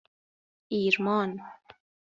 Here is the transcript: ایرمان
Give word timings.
ایرمان 0.69 1.37